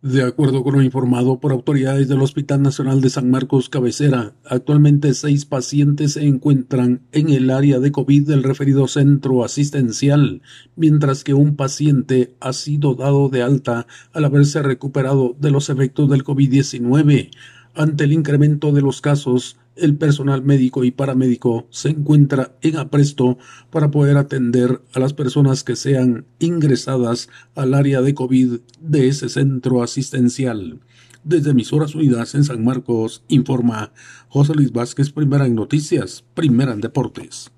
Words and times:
De 0.00 0.22
acuerdo 0.22 0.62
con 0.62 0.76
lo 0.76 0.82
informado 0.82 1.40
por 1.40 1.50
autoridades 1.50 2.06
del 2.06 2.22
Hospital 2.22 2.62
Nacional 2.62 3.00
de 3.00 3.10
San 3.10 3.32
Marcos 3.32 3.68
Cabecera, 3.68 4.32
actualmente 4.44 5.12
seis 5.12 5.44
pacientes 5.44 6.12
se 6.12 6.24
encuentran 6.24 7.00
en 7.10 7.30
el 7.30 7.50
área 7.50 7.80
de 7.80 7.90
COVID 7.90 8.28
del 8.28 8.44
referido 8.44 8.86
centro 8.86 9.44
asistencial, 9.44 10.40
mientras 10.76 11.24
que 11.24 11.34
un 11.34 11.56
paciente 11.56 12.36
ha 12.38 12.52
sido 12.52 12.94
dado 12.94 13.28
de 13.28 13.42
alta 13.42 13.88
al 14.12 14.24
haberse 14.24 14.62
recuperado 14.62 15.34
de 15.40 15.50
los 15.50 15.68
efectos 15.68 16.08
del 16.08 16.22
COVID-19. 16.22 17.30
Ante 17.78 18.02
el 18.02 18.12
incremento 18.12 18.72
de 18.72 18.82
los 18.82 19.00
casos, 19.00 19.56
el 19.76 19.96
personal 19.96 20.42
médico 20.42 20.82
y 20.82 20.90
paramédico 20.90 21.68
se 21.70 21.90
encuentra 21.90 22.56
en 22.60 22.76
apresto 22.76 23.38
para 23.70 23.92
poder 23.92 24.16
atender 24.16 24.82
a 24.94 24.98
las 24.98 25.12
personas 25.12 25.62
que 25.62 25.76
sean 25.76 26.26
ingresadas 26.40 27.28
al 27.54 27.74
área 27.74 28.02
de 28.02 28.14
COVID 28.14 28.58
de 28.80 29.06
ese 29.06 29.28
centro 29.28 29.80
asistencial. 29.80 30.80
Desde 31.22 31.52
Emisoras 31.52 31.94
Unidas 31.94 32.34
en 32.34 32.42
San 32.42 32.64
Marcos, 32.64 33.22
informa 33.28 33.92
José 34.28 34.54
Luis 34.54 34.72
Vázquez, 34.72 35.12
primera 35.12 35.46
en 35.46 35.54
noticias, 35.54 36.24
primera 36.34 36.72
en 36.72 36.80
deportes. 36.80 37.52